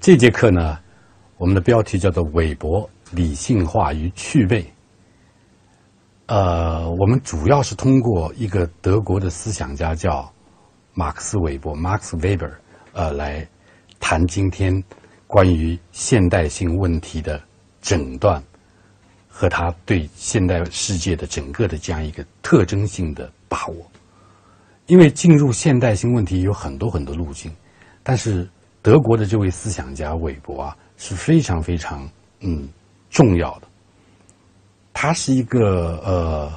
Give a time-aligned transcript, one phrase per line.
[0.00, 0.78] 这节课呢，
[1.36, 4.64] 我们的标题叫做“韦伯理性化与趣味”。
[6.26, 10.32] 呃，我们主要是通过一个德国的思想家叫
[10.94, 12.52] 马克思韦伯 （Max Weber）
[12.92, 13.46] 呃来
[14.00, 14.82] 谈今天
[15.26, 17.42] 关于现代性问题的
[17.80, 18.42] 诊断
[19.28, 23.90] 和他对现代世界的整个的这样一个特征性的把握。
[24.86, 27.50] 因为进入现代性问题有很多很多路径，
[28.02, 28.48] 但是
[28.82, 32.08] 德国的这位思想家韦伯啊是非常非常
[32.40, 32.68] 嗯
[33.08, 33.68] 重要的。
[34.92, 36.52] 他是一个呃，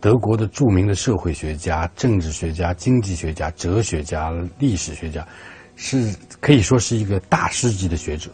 [0.00, 5.26] 德国的著名的社会学家、政治学家、经济学家、哲学家、历史学家，
[5.74, 8.30] 是可以说是一个大师级的学者，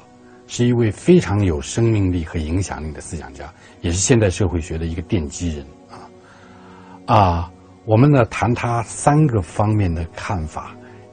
[0.47, 7.53] 是一位非常有生命力和影响力的思想家，也是现代社会学的一个奠基人啊啊！
[7.85, 10.73] 我们呢谈他三个方面的看法，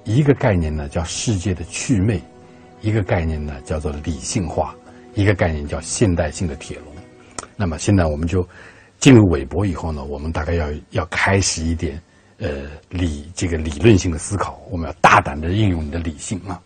[0.10, 2.20] 一个概念呢叫世界的趣味，
[2.82, 4.74] 一个概念呢叫做理性化，
[5.14, 6.88] 一个概念叫现代性的铁笼。
[7.56, 8.44] 那么现在我们就
[8.98, 12.02] 进入韦伯以后呢，我们大概要要开始一点
[12.40, 16.60] 呃理这个理论性的思考，我们要大胆的应用你的理性啊。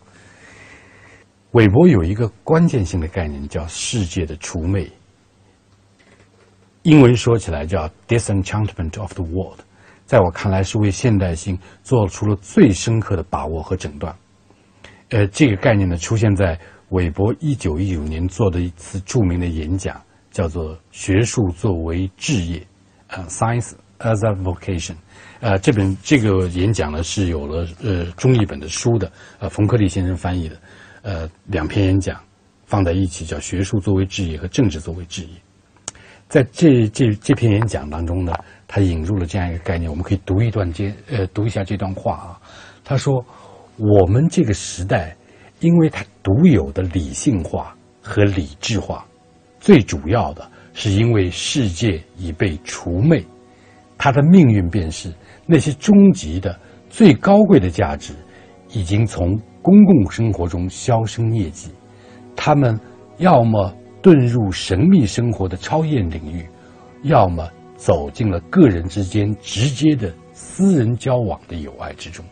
[1.50, 4.90] 韦伯有一个关键性的概念叫世界的除魅，
[6.80, 9.58] 英文说起来叫 disenchantment of the world，
[10.04, 14.14] 在我看来是为现代性做出了最深刻的把握和诊断。
[15.10, 16.58] 呃，这个概念呢出现在
[16.90, 20.00] 韦伯一九一九年做的一次著名的演讲。
[20.34, 22.60] 叫做学术作为置业，
[23.06, 24.96] 呃，science as a vocation，
[25.38, 30.60] 呃，这本这个演讲呢是有了呃中译本的书的，呃，冯克利先生翻译的，
[31.02, 32.20] 呃，两篇演讲
[32.66, 35.28] 放在一起叫学术作为置业和政治作为置业，
[36.26, 38.34] 在这这这篇演讲当中呢，
[38.74, 42.40] 他引入了这样一个概念，我们可以读一段这呃读一下这段话啊，
[42.82, 43.24] 他说
[43.76, 45.16] 我们这个时代，
[45.60, 49.06] 因为它独有的理性化和理智化。
[49.60, 53.24] 最主要的是因为世界已被除魅，
[53.96, 55.14] 它的命运便是
[55.46, 56.58] 那些终极的、
[56.90, 58.12] 最高贵的价值
[58.70, 61.70] 已经从公共生活中销声匿迹，
[62.34, 62.76] 他们
[63.18, 66.44] 要么遁入神秘生活的超验领域，
[67.04, 67.48] 要么
[67.84, 72.24] 走进了个人之间直接的私人交往的友爱之中。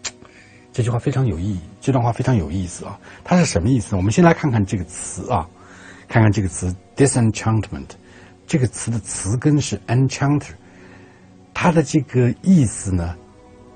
[0.72, 2.98] 这句话非常有意义，这段话非常有意思啊！
[3.22, 3.94] 它是什么意思？
[3.96, 5.46] 我们先来看看这个词啊。
[6.08, 7.88] 看看这个词 disenchantment，
[8.46, 10.52] 这个词的词根是 enchanter，
[11.52, 13.16] 它的这个意思呢，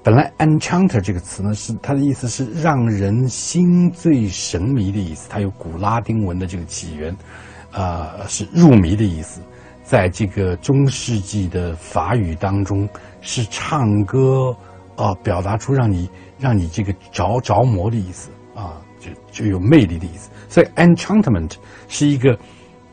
[0.05, 7.15] 本来 enchanter 这个词呢是它的意思是让人心醉神迷的意思，它有古拉丁文的这个起源，
[7.73, 9.41] 啊是入迷的意思，
[9.91, 12.89] 在这个中世纪的法语当中
[13.23, 14.57] 是唱歌
[14.95, 16.09] 啊，表达出让你
[16.39, 20.31] 让你这个着着魔的意思啊，就就有魅力的意思。
[20.49, 21.55] 所以，enchantment
[21.89, 22.39] 是一个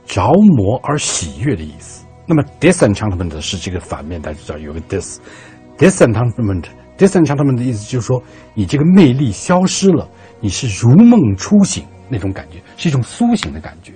[0.08, 2.04] 着魔而喜悦的意思。
[2.26, 8.20] 那么，disenchantment 是这个反面，大家知道有个 dis，disenchantment，disenchantment 的意思就是说，
[8.56, 10.10] 你这个魅力消失了，
[10.40, 13.94] 你是如梦初醒那种感觉，是一种苏醒的感觉。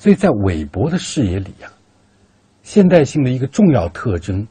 [0.00, 1.68] 所以在韦伯的视野里啊，
[2.62, 4.48] 现代性的一个重要特征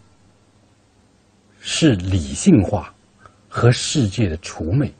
[1.60, 2.94] 是理性化
[3.48, 4.94] 和世界的除魅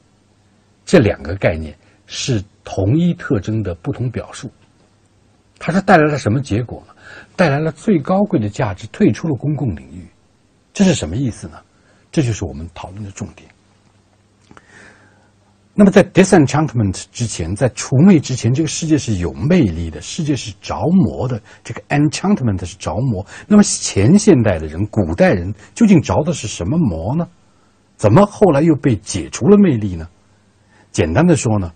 [0.84, 1.72] 这两个概念。
[2.12, 4.50] 是同一特征的不同表述，
[5.60, 6.94] 它是带来了什么结果呢？
[7.36, 10.08] 带来了最高贵的价值退出了公共领域，
[10.74, 11.62] 这是什么意思呢？
[12.10, 13.48] 这就是我们讨论的重点。
[15.72, 21.40] 那么在 disenchantment 之前，在除魅之前，这个世界是有魅力的，世界是着魔的。
[21.62, 23.24] 这个 enchantment 是着魔。
[23.46, 27.26] 那么前现代的人、古代人究竟着的是什么魔呢？
[27.96, 30.08] 怎么后来又被解除了魅力呢？
[30.90, 31.72] 简单的说呢？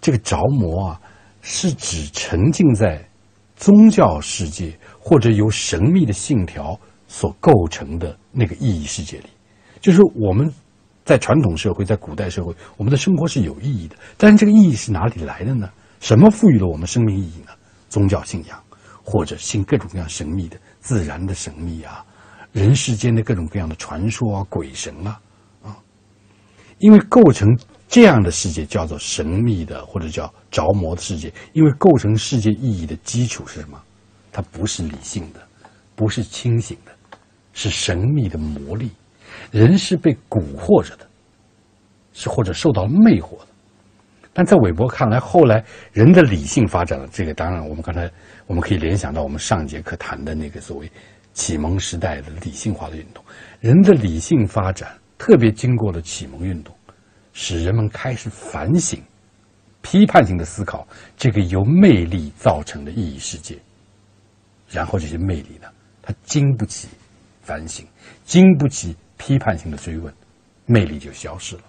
[0.00, 1.00] 这个着魔啊，
[1.40, 3.08] 是指沉浸在
[3.56, 6.78] 宗教世界或者由神秘的信条
[7.08, 9.26] 所构成的那个意义世界里。
[9.80, 10.52] 就是我们
[11.04, 13.96] 在传统社会，在古代社会，我们的生活是有意义的。
[14.16, 15.70] 但是这个意义是哪里来的呢？
[16.00, 17.52] 什么赋予了我们生命意义呢？
[17.88, 18.62] 宗教信仰，
[19.02, 22.04] 或者信各种各样神秘的、自然的神秘啊，
[22.52, 25.20] 人世间的各种各样的传说啊、鬼神啊
[25.62, 25.76] 啊，
[26.78, 27.48] 因为构成。
[27.88, 33.78] 这样的世界叫做神秘的，或者叫着魔的世界，因为构成世界意义的基础是什么？
[34.32, 35.46] 它不是理性的，
[35.94, 36.92] 不是清醒的，
[37.52, 38.90] 是神秘的魔力。
[39.50, 41.06] 人是被蛊惑着的，
[42.12, 43.46] 是或者受到魅惑的。
[44.32, 45.62] 但在韦伯看来，后来
[45.92, 48.10] 人的理性发展了，这个当然我们刚才
[48.46, 50.90] 我们可以联想到我们上节课谈的那个所谓
[51.34, 53.22] 启蒙时代的理性化的运动。
[53.60, 56.74] 人的理性发展，特别经过了启蒙运动。
[57.34, 59.02] 使人们开始反省、
[59.80, 60.86] 批判性的思考
[61.16, 63.58] 这个由魅力造成的意义世界。
[64.68, 65.66] 然后这些魅力呢，
[66.02, 66.88] 它经不起
[67.42, 67.86] 反省，
[68.24, 70.12] 经不起批判性的追问，
[70.66, 71.62] 魅力就消失了。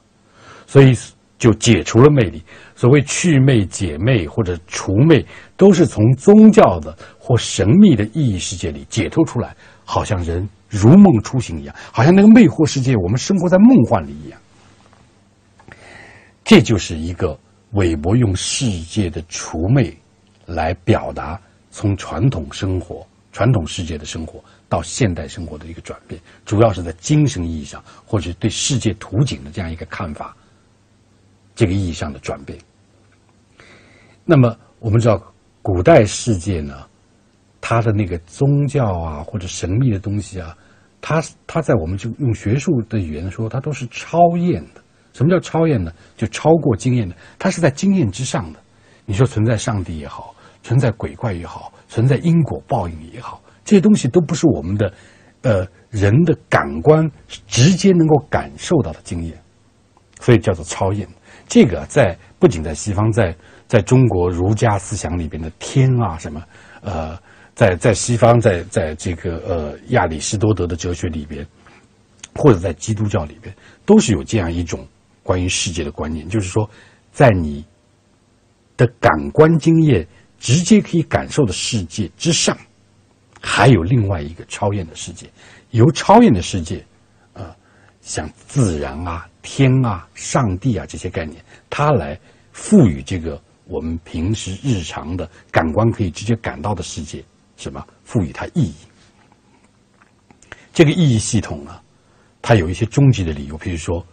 [0.66, 0.98] 所以
[1.38, 2.42] 就解除了魅力。
[2.76, 5.24] 所谓去魅、解魅或者除魅，
[5.56, 9.56] 都是从宗教的或神秘的意义世界里解脱出来，
[9.86, 14.40] 好像人如梦初醒一样，好像那个魅惑世界，我们生活在梦幻里一样。
[16.44, 17.38] 这就是一个
[17.74, 19.96] 韦伯用世界的除魅
[20.48, 21.40] 来表达。
[21.76, 30.36] 从传统生活、传统世界的生活到现代生活的一个转变，主要是在精神意义上，或者对世界图景的这样一个看法，
[31.54, 32.58] 这个意义上的转变。
[34.26, 35.22] 那么我们知道，
[35.62, 36.88] 古代世界呢，
[37.62, 40.58] 它的那个宗教啊，或者神秘的东西啊，
[41.00, 44.82] 它它在我们就用学术的语言说，它都是超验的。
[45.14, 45.94] 什么叫超验呢？
[46.18, 48.60] 就超过经验的，它是在经验之上的。
[49.06, 50.34] 你说存在上帝也好。
[50.64, 54.94] 存在鬼怪也好，存在因果报应也好，这些东西都不是我们的，
[55.42, 57.10] 呃，人的感官
[57.48, 59.38] 直接能够感受到的经验，
[60.20, 61.08] 所以叫做超验。
[61.48, 63.36] 这个在不仅在西方，在
[63.68, 66.44] 在中国儒家思想里边的天啊什么，
[66.82, 67.18] 呃，
[67.56, 71.46] 在在西方，在在这个呃亚里士多德的哲学里边，
[72.36, 73.54] 或者在基督教里边，
[73.86, 74.88] 都是有这样一种
[75.22, 76.70] 关于世界的观念，就是说，
[77.12, 77.66] 在你
[78.78, 80.08] 的感官经验。
[80.40, 82.58] 直接可以感受的世界之上，
[83.44, 85.30] 还有另外一个超验的世界。
[85.72, 86.84] 由超验的世界，
[87.34, 87.54] 啊，
[88.02, 92.18] 像自然啊、天啊、上帝啊这些概念，它来
[92.54, 97.24] 赋予这个我们平时日常的感官可以直接感到的世界
[97.58, 97.86] 什么？
[98.06, 98.74] 赋予它意义。
[100.74, 101.80] 这个意义系统呢，
[102.42, 104.06] 它有一些终极的理由，比如说，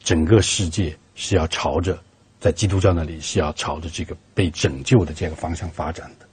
[0.00, 1.98] 整个世界是要朝着。
[2.40, 6.27] 在基督教那里是要朝着这个被拯救的这个方向发展的，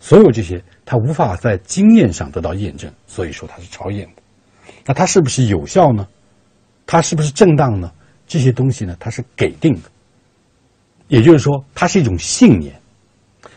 [0.00, 4.22] 所有这些它无法在经验上得到验证，所以说它是超验的。
[4.86, 6.08] 那它是不是有效呢？
[6.86, 7.92] 它是不是正当呢？
[8.26, 9.82] 这些东西呢，它是给定的，
[11.08, 12.74] 也就是说，它是一种信念，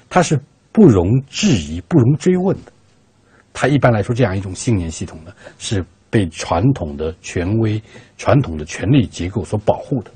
[0.10, 0.40] 它是
[0.72, 2.72] 不容置疑、不容追问的。
[3.54, 7.82] 它一般来说，这样一种信念系统呢，是被传统的权威、
[8.18, 10.12] 传统的权力结构所保护的。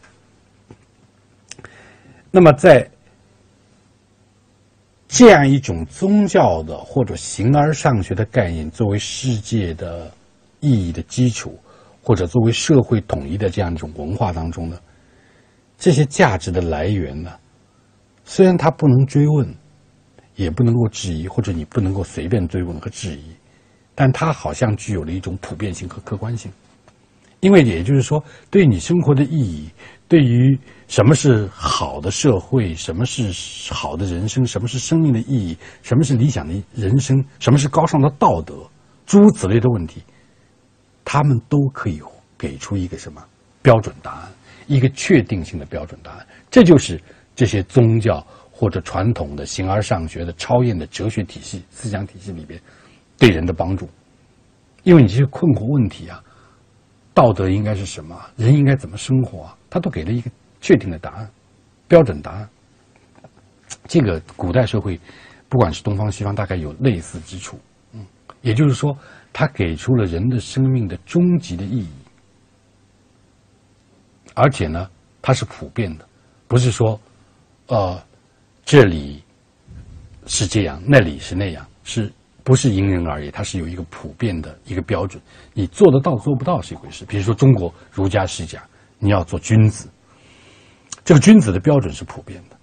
[2.32, 2.90] 那么，在
[5.08, 10.12] 这样一种宗教的或者形而上学的概念作为世界的
[10.60, 11.58] 意义的基础，
[12.04, 14.78] 或者作为社会统一的这样一种文化当中呢，
[15.78, 17.32] 这些价值的来源呢，
[18.26, 19.56] 虽然它不能追问，
[20.36, 23.32] 也不能够质疑，或者你不能够随便追问和质疑，
[23.96, 26.52] 但它好像具有了一种普遍性和客观性，
[27.40, 29.70] 因为也就是说，对你生活的意义。
[30.10, 30.58] 对于
[30.88, 38.56] 什么是好的社会，什么是好的人生，什么是生命的意义，什么是理想的人生，什么是高尚的道德，
[39.06, 40.02] 诸如此类的问题，
[41.04, 42.02] 他们都可以
[42.38, 43.22] 给出一个什么
[43.62, 44.30] 标准答案，
[44.68, 46.26] 一个确定性的标准答案。
[46.50, 46.98] 这就是
[47.36, 52.58] 这些宗教或者传统的形而上学的超验的哲学体系、思想体系里边
[53.20, 53.90] 对人的帮助。
[54.84, 56.24] 因为你这些困惑问题啊，
[57.18, 58.16] 道德应该是什么？
[58.36, 59.52] 人应该怎么生活？
[59.72, 60.30] 他都给了一个
[60.62, 61.28] 确定的答案，
[61.88, 62.48] 标准答案。
[63.88, 65.00] 这个古代社会，
[65.50, 67.60] 不管是东方西方，大概有类似之处。
[67.94, 68.06] 嗯，
[68.44, 68.96] 也就是说，
[69.34, 71.90] 他给出了人的生命的终极的意义，
[74.36, 74.88] 而且呢，
[75.20, 76.08] 它是普遍的，
[76.48, 77.02] 不是说，
[77.66, 78.00] 呃，
[78.64, 79.24] 这里
[80.28, 82.14] 是这样，那里是那样，是
[82.48, 83.30] 不是因人而异？
[83.30, 85.22] 它是有一个普遍的一个标准。
[85.54, 87.04] 你做得到做不到是一回事。
[87.04, 88.64] 比如说，中国儒家是讲。
[89.00, 89.88] 你要做君子，
[91.04, 92.56] 这个君子的标准是普遍的，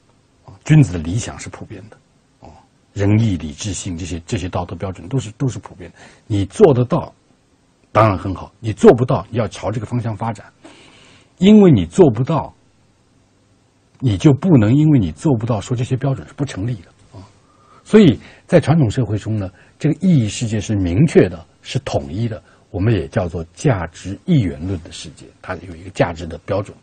[0.47, 1.97] 啊，君子的理想是普遍的，
[2.41, 2.51] 啊，
[2.93, 5.97] 仁义礼智信这些这些道德标准都是都是普遍的。
[6.27, 7.15] 你做得到，
[7.93, 10.45] 当然很好；你做不到，你要朝这个方向发展。
[11.39, 12.53] 因为你做不到，
[14.01, 16.91] 你就不能因为你做不到说这些标准是不成立的。
[17.85, 22.43] 所以在传统社会中呢，这个意义世界是明确的，是统一的。
[22.71, 26.77] 我们也叫做价值一元论的世界，它有一个价值的标准。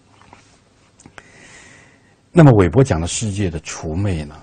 [2.31, 4.35] 那么，韦伯讲的世界的除魅呢，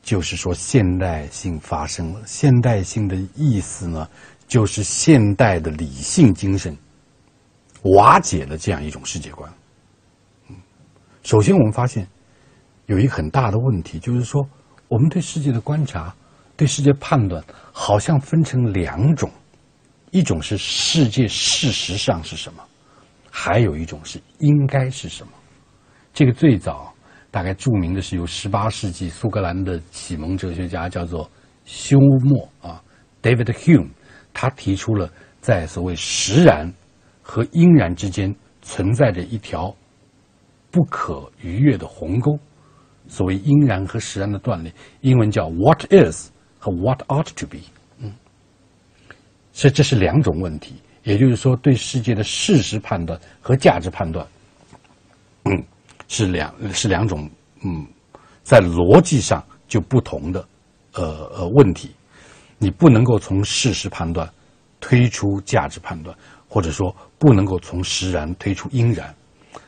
[0.00, 2.22] 就是说现代性发生了。
[2.24, 4.08] 现代性的意思呢，
[4.46, 6.76] 就是现代的理性精神
[7.96, 9.52] 瓦解了这样一种世界观。
[11.24, 12.06] 首先我们发现
[12.86, 14.48] 有一个很大的问题，就是说
[14.94, 16.14] 我们对世界的观察、
[16.56, 19.28] 对世界判断，好像分成两种。
[20.12, 22.62] 一种是世界事实上是什么，
[23.28, 25.32] 还有一种是应该是什么。
[26.12, 26.94] 这个最早
[27.32, 31.28] 大概著名的是由十八世纪苏格兰的启蒙哲学家叫做
[31.64, 32.80] 休谟啊
[33.20, 33.88] ，David Hume，
[34.32, 35.10] 他提出了
[35.40, 36.72] 在所谓实然
[37.20, 38.32] 和应然之间
[38.62, 39.74] 存在着一条
[40.70, 42.38] 不可逾越的鸿沟。
[43.14, 47.58] 所谓应然和实然的断裂，英文叫 “what is” 和 “what ought to be”。
[47.98, 48.12] 嗯，
[49.52, 54.26] 所以这是两种问题，也就是说，对世界的事实判断和价值判断，
[55.44, 55.62] 嗯，
[56.08, 57.30] 是两是两种
[57.64, 57.86] 嗯，
[58.42, 60.44] 在逻辑上就不同的
[60.94, 61.04] 呃
[61.36, 61.94] 呃问题。
[62.58, 64.28] 你不能够从事实判断
[64.80, 66.16] 推出价值判断，
[66.48, 69.14] 或者说不能够从实然推出应然。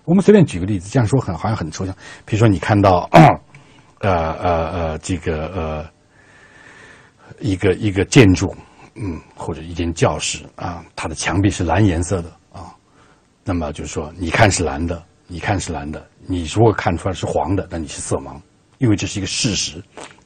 [0.05, 1.95] 我们随便举个例子，这样说很好像很抽象。
[2.25, 3.09] 比如说，你看到，
[4.01, 5.91] 呃呃呃，这个呃，
[7.41, 8.55] 一个一个建筑，
[8.95, 12.75] 嗯，或者一间教室啊，它的墙壁是蓝颜色的啊，
[13.43, 18.41] 那么就是说，你看是蓝的，你看是蓝的，你如果看出来是黄的，那你是色盲，
[18.79, 19.83] 因为这是一个事实。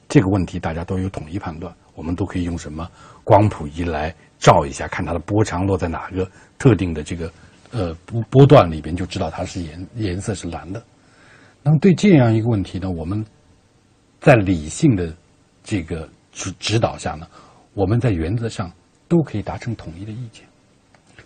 [0.08, 2.86] 这个问题大家都有统一判断，我们都可以用什么
[3.24, 7.30] 光谱仪来照一下，看它的波长落在哪个特定的这个。
[7.72, 10.82] 呃，波波段里边就知道它是颜颜色是蓝的。
[11.62, 13.24] 那么对这样一个问题呢，我们
[14.20, 15.14] 在理性的
[15.62, 17.26] 这个指指导下呢，
[17.74, 18.72] 我们在原则上
[19.06, 20.44] 都可以达成统一的意见。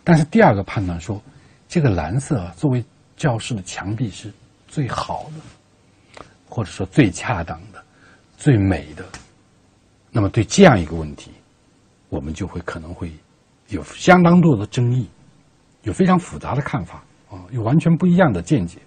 [0.03, 1.23] 但是第二个判断说，
[1.67, 2.85] 这个蓝色啊作为
[3.17, 4.31] 教室的墙壁是
[4.69, 7.83] 最好的，或者说最恰当的、
[8.37, 9.05] 最美的。
[10.11, 11.31] 那么对这样一个问题，
[12.09, 13.11] 我们就会可能会
[13.69, 15.09] 有相当多的争议。
[15.85, 18.79] 有非常复杂的看法啊，有完全不一样的见解。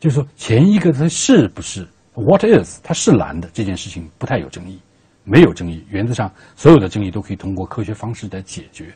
[0.00, 4.80] 就是说，前一个它是不是 what is 它是蓝的这件事情不太有争议，
[5.24, 5.84] 没有争议。
[5.88, 8.94] 原则上，所有的争议都可以通过科学方式来解决。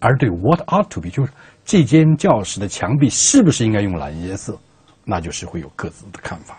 [0.00, 1.32] 而对 what ought to be 就是
[1.64, 4.58] 这间教室的墙壁是不是应该用蓝颜色，
[5.04, 6.58] 那就是会有各自的看法。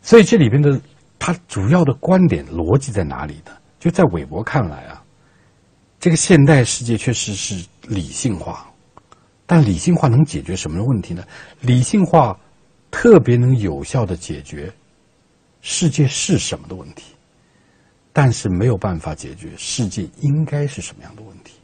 [0.00, 0.80] 所以这里边的
[1.18, 3.52] 它主要的观点逻辑在哪里呢？
[3.80, 5.03] 就在韦伯看来啊。
[6.04, 8.70] 这个现代世界确实是理性化，
[9.46, 11.24] 但理性化能解决什么问题呢？
[11.62, 12.38] 理性化
[12.90, 14.70] 特别能有效的解决
[15.62, 17.14] 世界是什么的问题，
[18.12, 21.54] 但是没有办法解决世界应该是什么样的问题。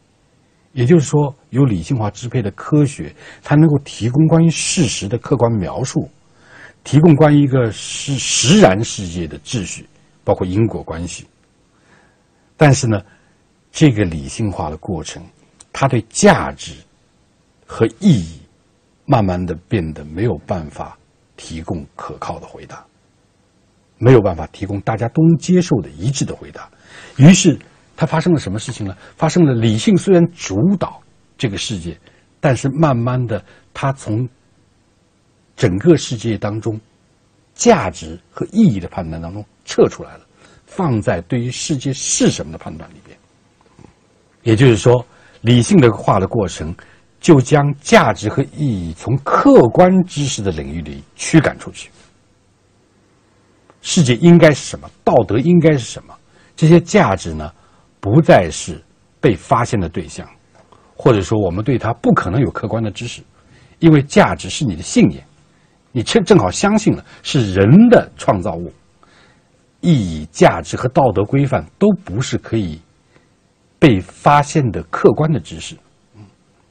[0.73, 6.09] 也就是说，由理性化支配的科学，它能够提供关于事实的客观描述，
[6.82, 9.87] 提供关于一个实实然世界的秩序，
[10.25, 11.26] 包括因果关系。
[12.56, 13.02] 但是呢？
[13.72, 15.24] 这个理性化的过程，
[15.72, 16.74] 它对价值
[17.66, 18.40] 和意义，
[19.06, 20.98] 慢慢的变得没有办法
[21.36, 22.84] 提供可靠的回答，
[23.98, 26.68] 没有办法提供大家都能接受的一致的回答。
[27.16, 27.58] 于是，
[27.96, 28.96] 它发生了什么事情呢？
[29.16, 31.00] 发生了理性虽然主导
[31.38, 31.98] 这个世界，
[32.40, 34.28] 但是慢慢的，它从
[35.56, 36.78] 整个世界当中
[37.54, 40.26] 价值和意义的判断当中撤出来了，
[40.66, 43.00] 放在对于世界是什么的判断里。
[44.42, 45.04] 也就是说，
[45.42, 46.75] 理性的化的过程，
[47.20, 51.90] 就将价值和意义从客观知识的领域里驱赶出去。
[53.82, 54.90] 世界应该是什么？
[55.04, 56.14] 道德应该是什么？
[56.56, 57.50] 这些价值呢，
[58.00, 58.82] 不再是
[59.20, 60.28] 被发现的对象，
[60.94, 63.23] 或者说我们对它不可能有客观的知识，
[63.78, 65.25] 因为价值是你的信念，
[65.92, 68.73] 你正正好相信了是人的创造物。
[69.80, 72.78] 意义、价值和道德规范都不是可以。
[73.80, 75.75] 被发现的客观的知识，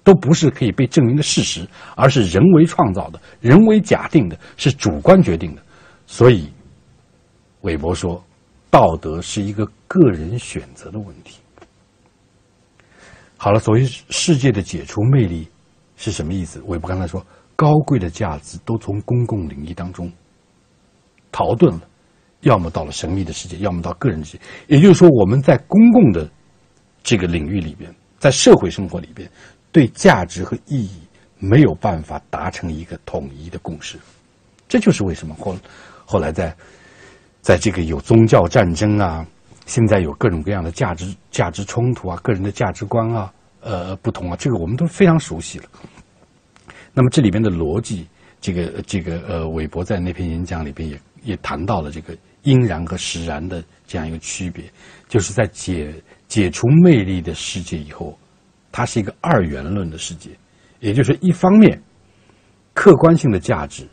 [0.03, 5.61] 都不是可以被证明的事实，而是人为创造的、人为假定的，是主观决定的。
[6.05, 6.51] 所以，
[7.61, 8.23] 韦伯说，
[8.69, 11.39] 道德是一个个人选择的问题。
[13.37, 15.47] 好了，所谓世界的解除魅力
[15.97, 16.61] 是什么意思？
[16.67, 17.25] 韦伯刚才说，
[17.55, 20.11] 高贵的价值都从公共领域当中
[21.31, 21.81] 逃遁了，
[22.41, 24.43] 要么到了神秘的世界，要么到个人世界。
[24.67, 26.29] 也就是说，我们在公共的。
[27.01, 29.29] 这个领域里边，在社会生活里边，
[29.71, 30.99] 对价值和意义
[31.37, 33.97] 没有办法达成一个统一的共识，
[34.67, 35.55] 这就是为什么后
[36.05, 36.55] 后来在
[37.41, 39.25] 在这个有宗教战争啊，
[39.65, 45.65] 现在有各种各样的价值价值冲突啊，个人的价值观啊，呃不同啊，这个我们都非常熟悉了。
[46.93, 48.05] 那么这里边的逻辑，
[48.41, 54.65] 这个这个呃，韦伯在那篇演讲里边也也谈到了这个应然和实然的这样一个区别，
[55.07, 55.93] 就是在解。
[56.29, 58.17] 解除魅力的世界以后，
[58.71, 60.29] 它是一个二元论的世界，
[60.79, 61.81] 也就是一方面，
[62.74, 63.86] 客观性的价值，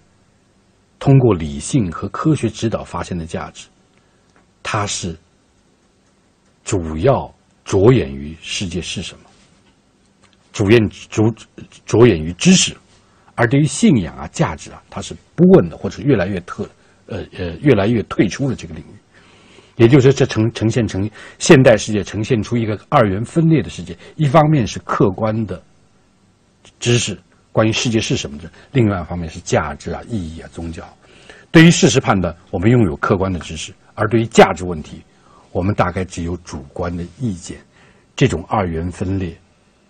[0.99, 3.66] 通过理性和科学指导发现的价值，
[4.62, 5.16] 它是
[6.62, 9.25] 主要着眼于世界是什么，
[10.52, 11.35] 主眼着
[11.87, 12.76] 着眼于知识，
[13.35, 16.69] 而对于信仰啊、价值啊，它是不问的，或者越来越特
[17.07, 18.95] 呃呃越来越退出了这个领域。
[19.76, 23.97] 也就是说，这呈呈现成现代世界呈现出一个二元分裂的世界。
[24.16, 25.62] 一方面是客观的
[26.80, 27.18] 知识，
[27.52, 30.83] 关于世界是什么的；另外一方面是价值啊、意义啊、宗教。
[31.50, 35.02] 对于事实判断，我们拥有客观的知识；而对于价值问题，
[35.52, 37.59] 我们大概只有主观的意见。
[38.14, 39.37] 这种二元分裂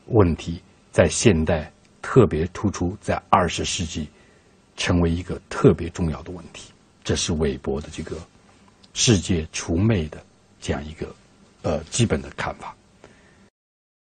[0.06, 1.70] 问题在现代
[2.02, 4.08] 特别突出，在二十世纪
[4.76, 6.72] 成为一个特别重要的问题。
[7.04, 8.16] 这是韦伯的这个。
[8.98, 10.24] 世界除魅的
[10.58, 11.14] 这样一个
[11.60, 12.74] 呃基本的看法。